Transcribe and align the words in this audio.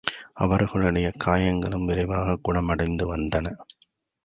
அவர்களுடைய 0.33 1.11
காயங்களும் 1.17 1.85
விரைவாகக் 1.85 2.43
குணமடைந்து 2.43 3.15
வந்தன. 3.15 3.55